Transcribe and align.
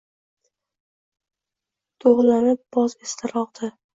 Toʼgʼlanib 2.03 2.65
boz 2.79 2.97
eslari 3.09 3.39
ogʼdi 3.45 3.73